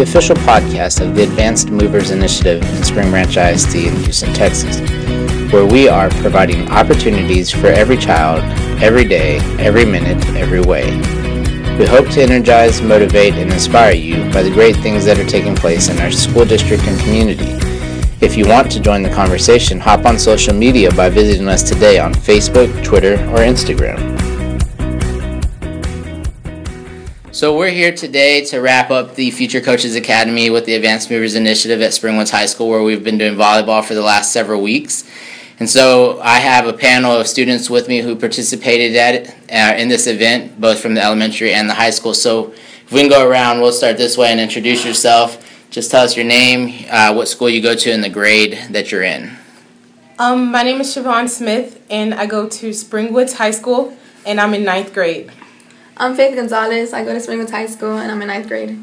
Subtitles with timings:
[0.00, 4.80] the official podcast of the Advanced Movers Initiative in Spring Branch ISD in Houston, Texas,
[5.52, 8.42] where we are providing opportunities for every child,
[8.82, 10.86] every day, every minute, every way.
[11.78, 15.54] We hope to energize, motivate, and inspire you by the great things that are taking
[15.54, 17.50] place in our school district and community.
[18.24, 21.98] If you want to join the conversation, hop on social media by visiting us today
[21.98, 24.19] on Facebook, Twitter, or Instagram.
[27.32, 31.36] So we're here today to wrap up the Future Coaches Academy with the Advanced Movers
[31.36, 35.08] Initiative at Springwoods High School, where we've been doing volleyball for the last several weeks.
[35.60, 39.88] And so I have a panel of students with me who participated at uh, in
[39.88, 42.14] this event, both from the elementary and the high school.
[42.14, 45.70] So if we can go around, we'll start this way and introduce yourself.
[45.70, 48.90] Just tell us your name, uh, what school you go to, and the grade that
[48.90, 49.30] you're in.
[50.18, 53.96] Um, my name is Shavon Smith, and I go to Springwoods High School,
[54.26, 55.30] and I'm in ninth grade.
[55.96, 56.92] I'm Faith Gonzalez.
[56.92, 58.82] I go to Springwoods High School and I'm in ninth grade.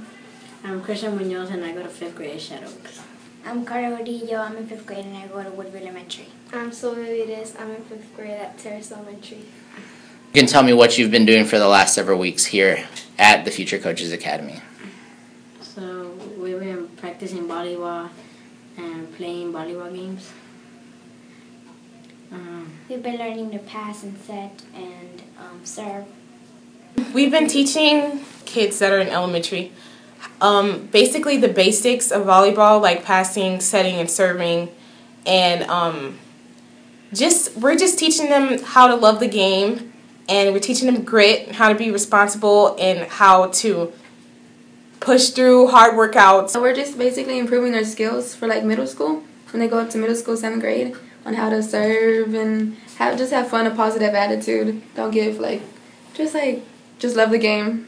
[0.64, 3.02] I'm Christian Munoz and I go to fifth grade at Shadow Oaks.
[3.46, 4.40] I'm Karla Gordillo.
[4.40, 6.28] I'm in fifth grade and I go to Woodview Elementary.
[6.54, 7.56] I'm Silvia Vides.
[7.58, 9.38] I'm in fifth grade at Terrace Elementary.
[9.38, 12.86] You can tell me what you've been doing for the last several weeks here
[13.18, 14.62] at the Future Coaches Academy.
[15.62, 18.10] So we've been practicing volleyball
[18.78, 20.32] and playing volleyball games.
[22.32, 26.06] Um, we've been learning to pass and set and um, serve
[27.14, 29.72] We've been teaching kids that are in elementary
[30.42, 34.70] um, basically the basics of volleyball, like passing, setting, and serving,
[35.26, 36.18] and um,
[37.14, 39.94] just we're just teaching them how to love the game,
[40.30, 43.92] and we're teaching them grit, how to be responsible, and how to
[45.00, 46.52] push through hard workouts.
[46.52, 49.90] So we're just basically improving their skills for like middle school when they go up
[49.92, 53.74] to middle school, seventh grade, on how to serve and have just have fun, a
[53.74, 54.84] positive attitude.
[54.94, 55.62] Don't give like
[56.14, 56.64] just like
[57.00, 57.88] just love the game.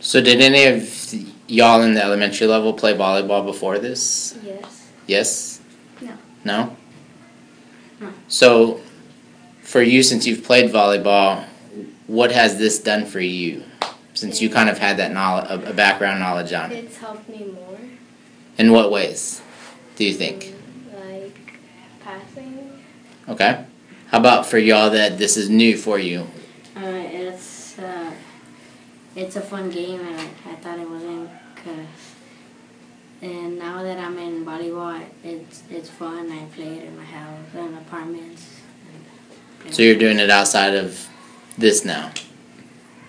[0.00, 1.14] So, did any of
[1.46, 4.36] y'all in the elementary level play volleyball before this?
[4.42, 4.90] Yes.
[5.06, 5.60] Yes?
[6.00, 6.12] No.
[6.44, 6.76] No?
[8.00, 8.12] No.
[8.28, 8.80] So,
[9.62, 11.44] for you, since you've played volleyball,
[12.06, 13.62] what has this done for you?
[14.14, 16.84] Since you kind of had that knowledge, a background knowledge on it.
[16.84, 17.78] It's helped me more.
[18.58, 19.40] In what ways,
[19.96, 20.44] do you think?
[20.44, 21.52] Mm, like
[22.00, 22.82] passing.
[23.28, 23.64] Okay.
[24.08, 26.26] How about for y'all that this is new for you?
[29.16, 31.30] It's a fun game, and I, I thought it wasn't.
[31.56, 32.14] Cause,
[33.22, 36.30] and now that I'm in volleyball, it's it's fun.
[36.30, 38.60] I play it in my house and apartments.
[39.64, 41.06] And so you're doing it outside of
[41.58, 42.12] this now.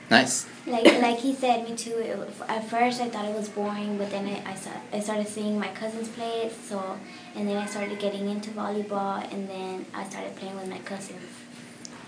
[0.09, 0.47] Nice.
[0.67, 1.97] Like like he said, me too.
[1.97, 5.57] It, at first, I thought it was boring, but then I, I, I started seeing
[5.57, 6.53] my cousins play it.
[6.53, 6.99] So,
[7.35, 11.21] and then I started getting into volleyball, and then I started playing with my cousins.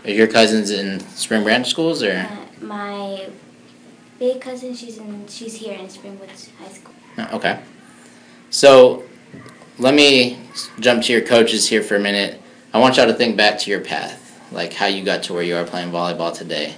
[0.03, 2.11] Are your cousins in Spring Branch schools or?
[2.11, 3.29] Uh, my
[4.23, 6.93] big cousin, she's in, she's here in Springwoods High School.
[7.17, 7.59] Oh, okay.
[8.51, 9.03] So,
[9.77, 10.39] let me
[10.79, 12.41] jump to your coaches here for a minute.
[12.73, 15.43] I want y'all to think back to your path, like how you got to where
[15.43, 16.75] you are playing volleyball today.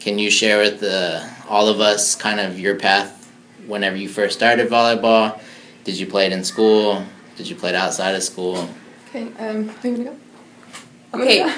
[0.00, 3.30] Can you share with the, all of us kind of your path
[3.68, 5.40] whenever you first started volleyball?
[5.84, 7.04] Did you play it in school?
[7.36, 8.68] Did you play it outside of school?
[9.10, 10.16] Okay, um, go.
[11.14, 11.48] Okay,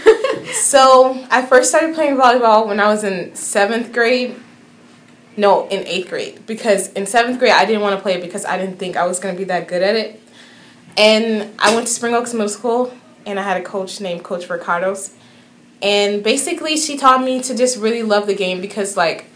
[0.53, 4.37] so I first started playing volleyball when I was in seventh grade.
[5.37, 6.47] No, in eighth grade.
[6.47, 9.19] Because in seventh grade, I didn't want to play because I didn't think I was
[9.19, 10.21] going to be that good at it.
[10.97, 12.93] And I went to Spring Oaks Middle School,
[13.25, 15.15] and I had a coach named Coach Ricardos.
[15.81, 19.27] And basically, she taught me to just really love the game because, like,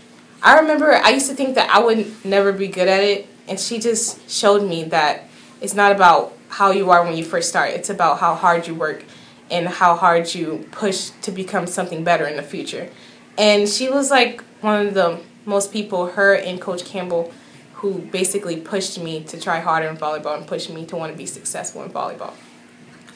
[0.42, 3.26] I remember I used to think that I would never be good at it.
[3.48, 5.24] And she just showed me that
[5.60, 8.74] it's not about how you are when you first start, it's about how hard you
[8.74, 9.04] work
[9.50, 12.90] and how hard you push to become something better in the future.
[13.38, 17.32] And she was like one of the most people, her and Coach Campbell,
[17.74, 21.16] who basically pushed me to try harder in volleyball and pushed me to want to
[21.16, 22.32] be successful in volleyball.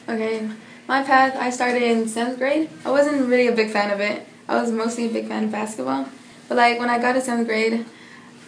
[0.07, 0.49] Okay,
[0.87, 2.69] my path, I started in seventh grade.
[2.85, 4.25] I wasn't really a big fan of it.
[4.47, 6.07] I was mostly a big fan of basketball.
[6.47, 7.85] But like when I got to seventh grade,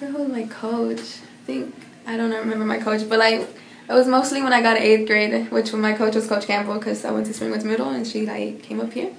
[0.02, 1.00] I who was my coach.
[1.00, 1.76] I think,
[2.06, 3.48] I don't remember my coach, but like
[3.90, 6.46] it was mostly when I got to eighth grade, which when my coach was Coach
[6.46, 9.14] Campbell, because I went to Springwoods Middle, and she like came up here,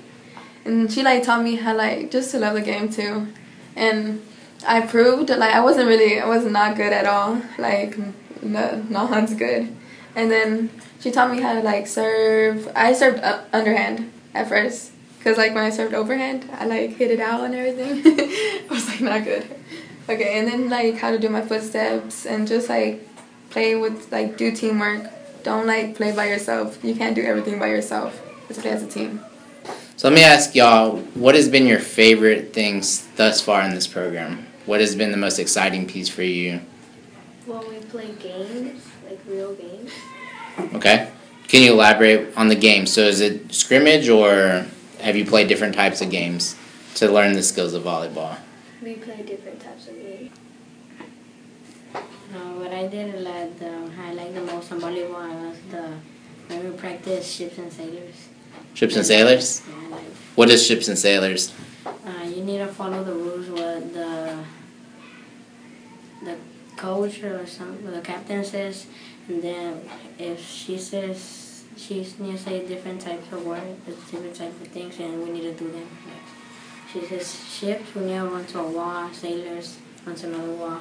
[0.65, 3.29] and she like taught me how like just to love the game too,
[3.77, 4.23] and
[4.66, 7.96] I proved like I wasn't really I was not good at all, like
[8.43, 9.75] no no one's good,
[10.14, 10.70] and then
[11.00, 12.70] she taught me how to like serve.
[12.75, 13.22] I served
[13.52, 17.55] underhand at first, cause like when I served overhand, I like hit it out and
[17.55, 18.02] everything.
[18.70, 19.46] I was like not good.
[20.08, 23.06] Okay, and then like how to do my footsteps and just like
[23.50, 25.11] play with like do teamwork.
[25.43, 26.82] Don't like play by yourself.
[26.82, 28.20] You can't do everything by yourself.
[28.49, 29.20] Let's play as a team.
[29.96, 33.87] So let me ask y'all, what has been your favorite things thus far in this
[33.87, 34.46] program?
[34.66, 36.61] What has been the most exciting piece for you
[37.46, 39.90] When we play games, like real games.
[40.75, 41.11] Okay.
[41.49, 42.87] Can you elaborate on the game?
[42.87, 44.66] So is it scrimmage or
[45.00, 46.56] have you played different types of games
[46.96, 48.38] to learn the skills of volleyball?
[48.82, 50.31] We play different types of games.
[51.94, 55.84] Uh, what I did like the I like the most on volleyball was the
[56.49, 58.28] when we practice ships and sailors.
[58.75, 59.62] Ships and sailors?
[59.69, 60.00] Yeah, like
[60.34, 61.52] What is ships and sailors?
[61.87, 64.38] uh, you need to follow the rules what the
[66.25, 66.37] the
[67.20, 68.87] coach or some the captain says,
[69.28, 69.88] and then
[70.19, 74.99] if she says she needs to say different types of words, different types of things,
[74.99, 75.88] and we need to do them.
[76.06, 79.12] Like, she says ships, we need to run to a wall.
[79.12, 80.81] Sailors, run to another wall.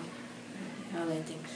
[0.98, 1.50] All that things.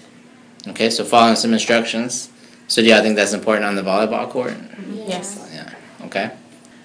[0.68, 2.32] Okay, so following some instructions.
[2.68, 4.56] So do y'all think that's important on the volleyball court?
[4.92, 5.50] Yes.
[5.54, 5.74] Yeah.
[6.06, 6.32] Okay.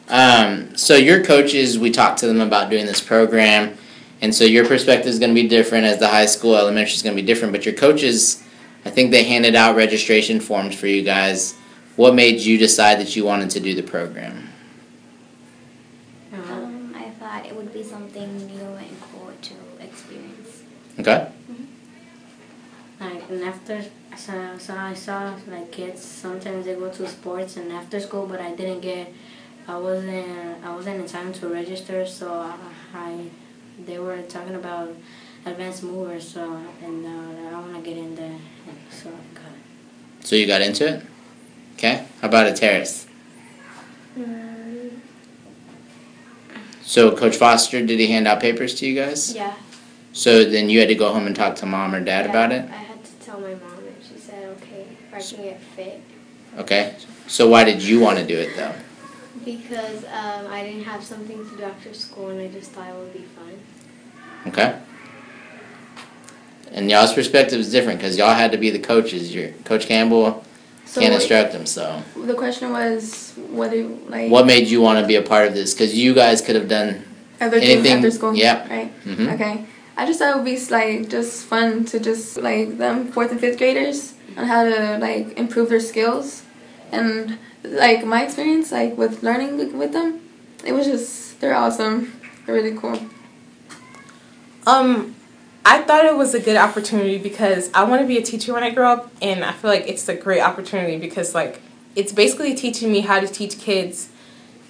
[0.08, 3.76] Um, so your coaches, we talked to them about doing this program,
[4.22, 7.02] and so your perspective is going to be different as the high school, elementary is
[7.02, 7.52] going to be different.
[7.52, 8.42] But your coaches,
[8.84, 11.54] I think they handed out registration forms for you guys.
[11.96, 14.48] What made you decide that you wanted to do the program?
[16.32, 19.54] Uh, Um, I thought it would be something new and cool to
[19.84, 20.62] experience.
[21.00, 21.26] Okay.
[23.00, 23.82] Like and after
[24.16, 28.40] so, so I saw like kids sometimes they go to sports and after school but
[28.40, 29.12] I didn't get
[29.66, 32.54] I wasn't I wasn't in time to register so I,
[32.94, 33.30] I
[33.86, 34.94] they were talking about
[35.44, 38.38] advanced movers so and uh, I want to get in there
[38.90, 40.26] so I got it.
[40.26, 41.02] So you got into it.
[41.74, 42.04] Okay.
[42.20, 43.06] How about a terrace?
[44.18, 44.90] Mm,
[46.82, 49.34] So Coach Foster, did he hand out papers to you guys?
[49.34, 49.54] yeah.
[50.12, 52.52] So then you had to go home and talk to mom or dad yeah, about
[52.52, 52.68] it.
[52.70, 56.02] I had to tell my mom, and she said, okay, if I can get fit.
[56.58, 56.94] Okay.
[57.26, 58.74] So why did you want to do it though?
[59.42, 62.94] Because um, I didn't have something to do after school, and I just thought it
[62.94, 63.58] would be fun.
[64.46, 64.78] Okay.
[66.72, 69.34] And y'all's perspective is different because y'all had to be the coaches.
[69.34, 70.42] Your Coach Campbell
[70.86, 71.66] So can't instruct them.
[71.66, 75.46] So, the question was, what do like what made you want to be a part
[75.48, 75.74] of this?
[75.74, 77.04] Because you guys could have done.
[77.40, 78.34] other things anything- after school?
[78.34, 78.66] yeah.
[78.68, 78.90] Right.
[79.04, 79.66] hmm Okay.
[79.94, 83.38] I just thought it would be like just fun to just like them fourth and
[83.38, 86.42] fifth graders on how to like improve their skills,
[86.90, 90.22] and like my experience like with learning with them,
[90.64, 92.98] it was just they're awesome, they're really cool.
[94.66, 95.14] Um,
[95.64, 98.62] I thought it was a good opportunity because I want to be a teacher when
[98.62, 101.60] I grow up, and I feel like it's a great opportunity because like
[101.94, 104.08] it's basically teaching me how to teach kids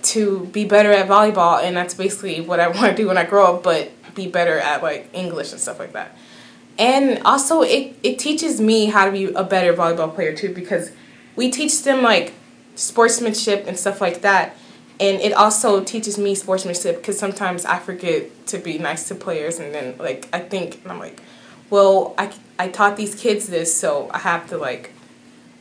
[0.03, 3.25] to be better at volleyball, and that's basically what I want to do when I
[3.25, 6.17] grow up, but be better at like English and stuff like that.
[6.79, 10.93] And also, it it teaches me how to be a better volleyball player too because
[11.37, 12.35] we teach them like
[12.75, 14.57] sportsmanship and stuff like that
[15.01, 19.59] and it also teaches me sportsmanship because sometimes I forget to be nice to players,
[19.59, 21.21] and then like I think and I'm like,
[21.71, 24.91] well, I I taught these kids this, so I have to like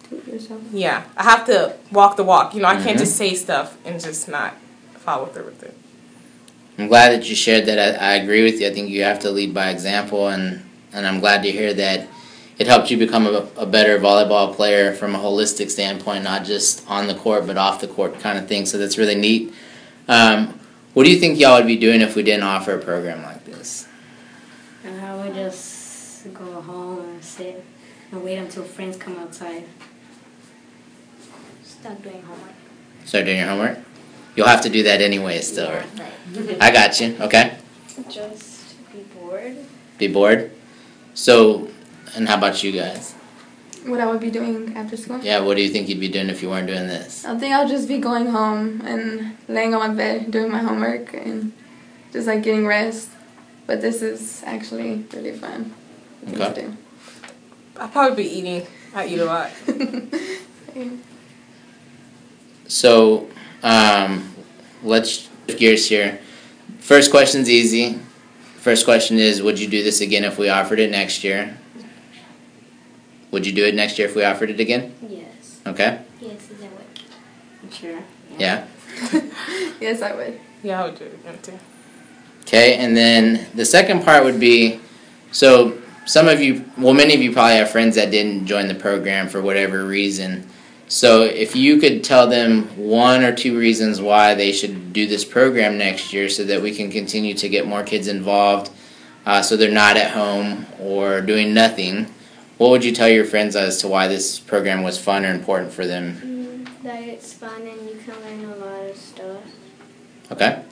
[0.09, 0.61] Do yourself.
[0.71, 2.53] yeah, I have to walk the walk.
[2.53, 2.99] You know, I can't Mhm.
[3.05, 4.55] just say stuff and just not
[4.95, 5.73] follow through with it.
[6.77, 7.77] I'm glad that you shared that.
[8.01, 8.67] I, I agree with you.
[8.67, 10.61] I think you have to lead by example, and
[10.93, 12.07] and I'm glad to hear that
[12.57, 16.87] it helped you become a, a better volleyball player from a holistic standpoint, not just
[16.89, 18.65] on the court but off the court kind of thing.
[18.65, 19.53] So that's really neat.
[20.07, 20.59] Um,
[20.93, 23.45] what do you think y'all would be doing if we didn't offer a program like
[23.45, 23.87] this?
[24.85, 27.63] I would just go home and sit
[28.11, 29.63] and wait until friends come outside.
[31.63, 32.53] Stuck doing homework.
[33.05, 33.79] Start doing your homework.
[34.35, 35.39] You'll have to do that anyway.
[35.41, 35.83] Still, Yeah,
[36.35, 36.57] right?
[36.61, 37.17] I got you.
[37.19, 37.57] Okay.
[38.09, 39.57] Just be bored.
[39.97, 40.51] Be bored.
[41.13, 41.69] So,
[42.15, 43.13] and how about you guys?
[43.85, 45.19] What I would be doing after school?
[45.19, 45.39] Yeah.
[45.39, 47.25] What do you think you'd be doing if you weren't doing this?
[47.25, 51.13] I think I'll just be going home and laying on my bed doing my homework
[51.13, 51.51] and
[52.13, 53.09] just like getting rest.
[53.65, 55.73] But this is actually really fun.
[56.29, 56.69] Okay.
[57.77, 58.67] I'll probably be eating.
[58.93, 59.51] I eat a lot.
[62.71, 63.27] So,
[63.63, 64.33] um,
[64.81, 66.21] let's shift gears here.
[66.79, 67.99] First question's easy.
[68.55, 71.57] First question is, would you do this again if we offered it next year?
[73.31, 74.93] Would you do it next year if we offered it again?
[75.07, 75.61] Yes.
[75.65, 76.01] Okay.
[76.19, 77.73] yes, is that what?
[77.73, 77.99] Sure.
[78.37, 78.65] Yeah.
[79.81, 80.39] yes, I would.
[80.63, 81.59] Yeah, I would do it again too.
[82.41, 82.75] Okay.
[82.75, 84.79] And then the second part would be,
[85.31, 88.75] so some of you, well, many of you probably have friends that didn't join the
[88.75, 90.47] program for whatever reason.
[90.87, 95.23] So if you could tell them one or two reasons why they should do this
[95.23, 98.71] program next year so that we can continue to get more kids involved
[99.25, 102.07] uh, so they're not at home or doing nothing,
[102.61, 105.73] what would you tell your friends as to why this program was fun or important
[105.73, 106.13] for them?
[106.23, 109.43] Mm, that it's fun and you can learn a lot of stuff.
[110.31, 110.63] Okay?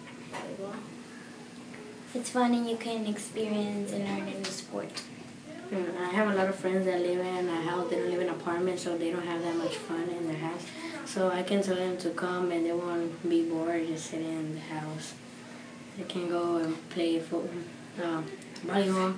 [2.13, 5.01] It's fun and you can experience and learn a new sport.
[5.71, 7.89] I have a lot of friends that live in a house.
[7.89, 10.37] They don't live in an apartment, so they don't have that much fun in their
[10.37, 10.65] house.
[11.05, 14.53] So I can tell them to come, and they won't be bored just sitting in
[14.53, 15.15] the house.
[15.97, 17.49] They can go and play football,
[17.99, 18.21] uh,
[18.63, 19.15] volleyball,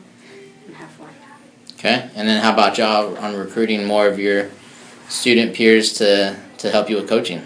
[0.67, 1.09] and have fun.
[1.83, 4.51] Okay, and then how about y'all on recruiting more of your
[5.09, 7.41] student peers to to help you with coaching?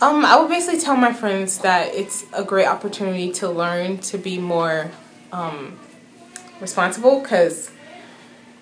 [0.00, 4.16] Um, I would basically tell my friends that it's a great opportunity to learn to
[4.16, 4.90] be more
[5.32, 5.78] um,
[6.62, 7.70] responsible because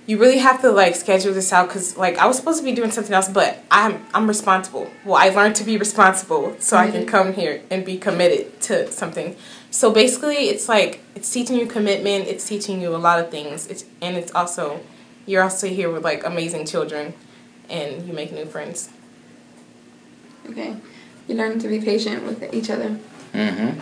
[0.07, 2.73] you really have to like schedule this out because like I was supposed to be
[2.73, 4.91] doing something else, but I'm I'm responsible.
[5.05, 8.91] Well, I learned to be responsible so I can come here and be committed to
[8.91, 9.37] something.
[9.71, 12.27] So basically, it's like it's teaching you commitment.
[12.27, 13.67] It's teaching you a lot of things.
[13.69, 14.81] It's and it's also
[15.27, 17.15] you're also here with like amazing children,
[17.69, 18.91] and you make new friends.
[20.49, 20.77] Okay.
[21.29, 22.99] You learn to be patient with each other.
[23.33, 23.79] Mm-hmm.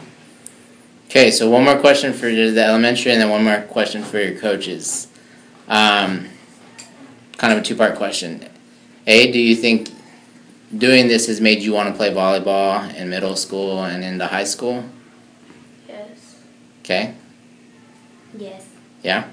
[1.06, 4.38] Okay, so one more question for the elementary, and then one more question for your
[4.38, 5.07] coaches.
[5.68, 6.28] Um,
[7.36, 8.48] kind of a two-part question.
[9.06, 9.90] A, do you think
[10.76, 14.44] doing this has made you want to play volleyball in middle school and into high
[14.44, 14.84] school?
[15.88, 16.36] Yes.
[16.80, 17.14] Okay.
[18.36, 18.66] Yes.
[19.02, 19.28] Yeah.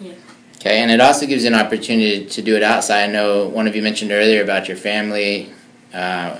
[0.00, 0.14] Yeah.
[0.56, 3.04] Okay, and it also gives you an opportunity to do it outside.
[3.04, 5.52] I know one of you mentioned earlier about your family,
[5.92, 6.38] uh,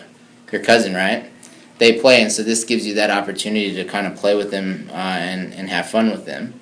[0.50, 1.31] your cousin, right?
[1.76, 4.88] They play, and so this gives you that opportunity to kind of play with them
[4.91, 6.59] uh, and and have fun with them.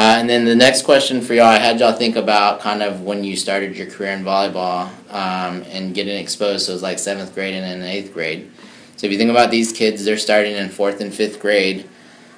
[0.00, 3.02] Uh, and then the next question for y'all, I had y'all think about kind of
[3.02, 6.64] when you started your career in volleyball um, and getting exposed.
[6.64, 8.50] So it was like seventh grade and then eighth grade.
[8.96, 11.86] So if you think about these kids, they're starting in fourth and fifth grade.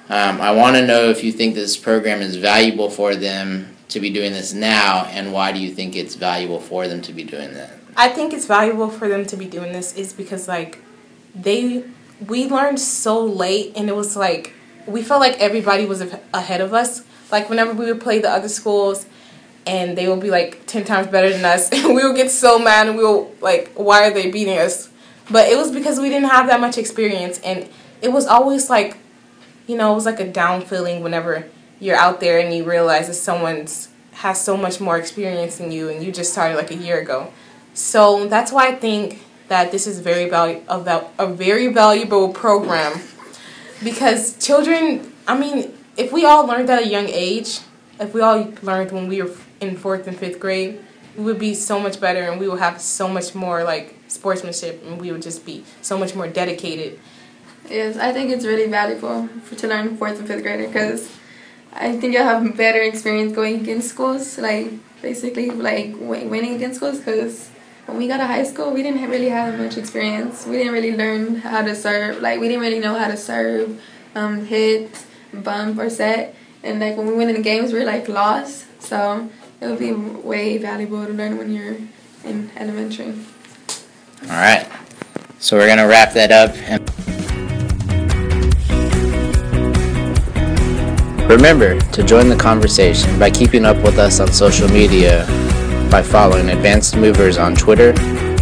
[0.09, 4.01] Um, I want to know if you think this program is valuable for them to
[4.01, 7.23] be doing this now, and why do you think it's valuable for them to be
[7.23, 7.71] doing that?
[7.95, 10.81] I think it's valuable for them to be doing this is because like
[11.33, 11.85] they
[12.27, 14.51] we learned so late and it was like
[14.85, 16.01] we felt like everybody was
[16.33, 17.03] ahead of us.
[17.33, 19.07] Like whenever we would play the other schools
[19.65, 22.87] and they would be like 10 times better than us we would get so mad
[22.87, 24.89] and we would like why are they beating us?
[25.31, 27.67] But it was because we didn't have that much experience and
[28.03, 28.97] it was always like
[29.65, 31.47] you know, it was like a down feeling whenever
[31.79, 35.89] you're out there and you realize that someone's has so much more experience than you
[35.89, 37.33] and you just started like a year ago.
[37.73, 43.01] So that's why I think that this is very valu- a, a very valuable program
[43.83, 47.59] because children, I mean, if we all learned at a young age,
[47.99, 50.83] if we all learned when we were in fourth and fifth grade,
[51.15, 54.83] we would be so much better and we would have so much more like sportsmanship
[54.85, 56.99] and we would just be so much more dedicated.
[57.69, 61.09] Yes, I think it's really valuable for, to learn fourth and fifth grader because
[61.71, 64.71] I think you'll have better experience going against schools, like
[65.01, 67.49] basically like winning against schools because
[67.85, 70.47] when we got to high school, we didn't really have much experience.
[70.47, 72.21] We didn't really learn how to serve.
[72.21, 73.81] Like we didn't really know how to serve,
[74.15, 75.05] um, hit,
[75.41, 76.35] bump, or set.
[76.63, 78.65] And like when we went in the games, we were like lost.
[78.81, 79.29] So
[79.61, 81.77] it would be way valuable to learn when you're
[82.23, 83.13] in elementary.
[84.23, 84.67] All right.
[85.39, 86.55] So we're gonna wrap that up.
[91.29, 95.25] Remember to join the conversation by keeping up with us on social media
[95.89, 97.93] by following Advanced Movers on Twitter,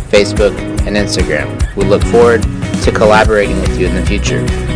[0.10, 1.76] Facebook, and Instagram.
[1.76, 2.44] We look forward
[2.84, 4.71] to collaborating with you in the future.